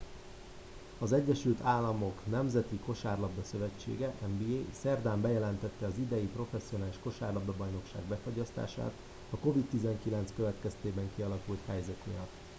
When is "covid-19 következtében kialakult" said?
9.47-11.59